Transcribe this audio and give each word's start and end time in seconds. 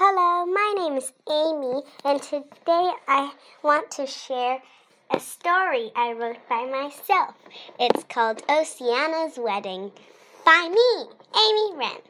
Hello, 0.00 0.46
my 0.46 0.74
name 0.76 0.96
is 0.96 1.12
Amy, 1.28 1.82
and 2.04 2.22
today 2.22 2.92
I 3.08 3.32
want 3.64 3.90
to 3.90 4.06
share 4.06 4.62
a 5.12 5.18
story 5.18 5.90
I 5.96 6.12
wrote 6.12 6.38
by 6.48 6.66
myself. 6.66 7.34
It's 7.80 8.04
called 8.04 8.44
Oceana's 8.48 9.40
Wedding 9.40 9.90
by 10.44 10.68
me, 10.68 11.10
Amy 11.36 11.76
Wren. 11.76 12.00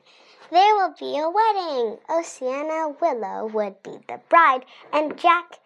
There 0.51 0.74
will 0.74 0.95
be 1.01 1.16
a 1.16 1.30
wedding. 1.30 1.96
Oceana 2.10 2.94
Willow 3.01 3.46
would 3.46 3.82
be 3.82 3.96
the 4.06 4.20
bride, 4.28 4.66
and 4.92 5.18
Jack 5.18 5.58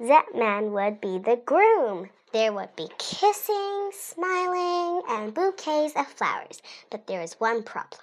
Zetman 0.00 0.70
would 0.70 1.02
be 1.02 1.18
the 1.18 1.38
groom. 1.44 2.08
There 2.32 2.54
would 2.54 2.74
be 2.76 2.88
kissing, 2.96 3.90
smiling, 3.92 5.02
and 5.10 5.34
bouquets 5.34 5.92
of 5.96 6.06
flowers. 6.06 6.62
But 6.88 7.06
there 7.06 7.20
is 7.20 7.34
one 7.34 7.62
problem. 7.62 8.00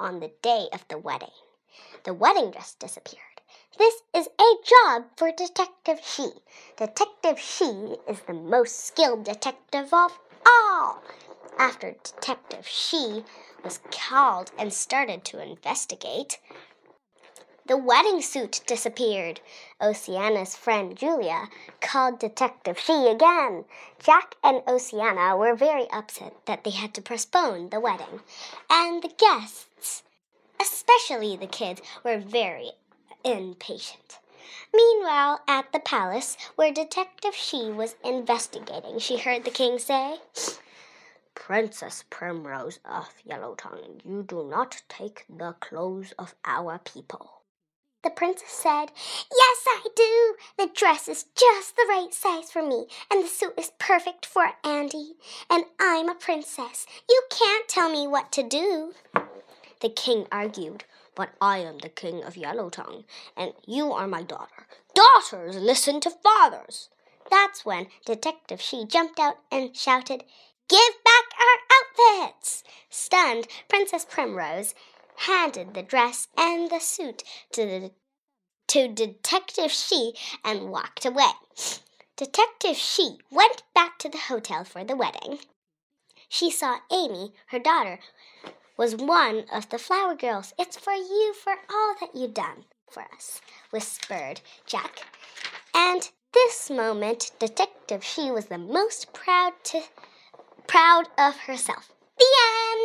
On 0.00 0.20
the 0.20 0.32
day 0.40 0.68
of 0.72 0.88
the 0.88 0.96
wedding, 0.96 1.28
the 2.04 2.14
wedding 2.14 2.50
dress 2.50 2.74
disappeared. 2.74 3.22
This 3.78 4.02
is 4.14 4.28
a 4.40 4.54
job 4.64 5.04
for 5.16 5.30
Detective 5.30 6.00
She. 6.02 6.30
Detective 6.76 7.38
She 7.38 7.96
is 8.08 8.20
the 8.26 8.32
most 8.32 8.86
skilled 8.86 9.24
detective 9.24 9.92
of 9.92 10.18
all. 10.46 11.02
After 11.58 11.96
Detective 12.02 12.66
She 12.66 13.24
was 13.62 13.80
called 13.90 14.50
and 14.58 14.72
started 14.72 15.24
to 15.26 15.42
investigate, 15.42 16.38
the 17.66 17.76
wedding 17.76 18.22
suit 18.22 18.60
disappeared. 18.66 19.40
Oceana's 19.80 20.54
friend 20.54 20.96
Julia 20.96 21.48
called 21.80 22.20
Detective 22.20 22.78
She 22.78 23.08
again. 23.08 23.64
Jack 23.98 24.36
and 24.44 24.62
Oceana 24.68 25.36
were 25.36 25.56
very 25.56 25.90
upset 25.90 26.34
that 26.46 26.62
they 26.62 26.70
had 26.70 26.94
to 26.94 27.02
postpone 27.02 27.70
the 27.70 27.80
wedding, 27.80 28.20
and 28.70 29.02
the 29.02 29.08
guests, 29.08 29.65
especially 30.86 31.36
the 31.36 31.46
kids, 31.46 31.82
were 32.04 32.18
very 32.18 32.70
impatient. 33.24 34.18
Meanwhile, 34.74 35.40
at 35.48 35.72
the 35.72 35.80
palace 35.80 36.36
where 36.54 36.72
Detective 36.72 37.34
She 37.34 37.70
was 37.70 37.96
investigating, 38.04 38.98
she 38.98 39.18
heard 39.18 39.44
the 39.44 39.50
king 39.50 39.78
say, 39.78 40.18
Princess 41.34 42.04
Primrose 42.10 42.78
of 42.84 43.08
Yellowtongue, 43.28 44.04
you 44.04 44.22
do 44.22 44.44
not 44.44 44.82
take 44.88 45.24
the 45.28 45.52
clothes 45.60 46.12
of 46.18 46.34
our 46.44 46.78
people. 46.78 47.42
The 48.06 48.10
princess 48.10 48.50
said, 48.50 48.92
Yes, 49.32 49.64
I 49.66 49.88
do. 49.96 50.36
The 50.56 50.72
dress 50.72 51.08
is 51.08 51.24
just 51.34 51.74
the 51.74 51.86
right 51.88 52.14
size 52.14 52.52
for 52.52 52.62
me, 52.62 52.86
and 53.10 53.24
the 53.24 53.28
suit 53.28 53.54
is 53.58 53.72
perfect 53.80 54.24
for 54.24 54.52
Andy. 54.62 55.14
And 55.50 55.64
I'm 55.80 56.08
a 56.08 56.14
princess. 56.14 56.86
You 57.08 57.20
can't 57.30 57.66
tell 57.66 57.90
me 57.90 58.06
what 58.06 58.30
to 58.32 58.44
do. 58.44 58.92
The 59.80 59.90
king 59.90 60.26
argued, 60.32 60.84
But 61.14 61.30
I 61.40 61.58
am 61.58 61.78
the 61.78 61.88
king 61.88 62.24
of 62.24 62.36
Yellow 62.36 62.70
Tongue, 62.70 63.04
and 63.36 63.52
you 63.66 63.92
are 63.92 64.06
my 64.06 64.22
daughter. 64.22 64.66
Daughters 64.94 65.56
listen 65.56 66.00
to 66.00 66.10
fathers. 66.10 66.88
That's 67.30 67.64
when 67.64 67.88
Detective 68.04 68.60
She 68.60 68.86
jumped 68.86 69.18
out 69.18 69.38
and 69.50 69.76
shouted, 69.76 70.24
Give 70.68 70.94
back 71.04 71.24
our 71.38 72.22
outfits! 72.22 72.64
Stunned, 72.88 73.48
Princess 73.68 74.04
Primrose 74.04 74.74
handed 75.16 75.74
the 75.74 75.82
dress 75.82 76.28
and 76.36 76.70
the 76.70 76.80
suit 76.80 77.22
to 77.52 77.66
the 77.66 77.92
to 78.68 78.88
Detective 78.88 79.70
She 79.70 80.14
and 80.44 80.70
walked 80.70 81.04
away. 81.04 81.32
Detective 82.16 82.76
She 82.76 83.18
went 83.30 83.62
back 83.74 83.98
to 83.98 84.08
the 84.08 84.18
hotel 84.18 84.64
for 84.64 84.82
the 84.82 84.96
wedding. 84.96 85.38
She 86.28 86.50
saw 86.50 86.78
Amy, 86.90 87.32
her 87.48 87.58
daughter, 87.58 88.00
was 88.76 88.94
one 88.96 89.44
of 89.52 89.68
the 89.70 89.78
flower 89.78 90.14
girls. 90.14 90.52
It's 90.58 90.76
for 90.76 90.92
you 90.92 91.34
for 91.34 91.54
all 91.70 91.94
that 92.00 92.14
you've 92.14 92.34
done 92.34 92.64
for 92.90 93.04
us, 93.14 93.40
whispered 93.70 94.40
Jack. 94.66 95.00
And 95.74 96.10
this 96.32 96.70
moment, 96.70 97.32
Detective 97.38 98.04
She 98.04 98.30
was 98.30 98.46
the 98.46 98.58
most 98.58 99.12
proud 99.12 99.52
to 99.64 99.82
proud 100.66 101.08
of 101.18 101.36
herself. 101.36 101.92
The 102.18 102.26
end. 102.70 102.75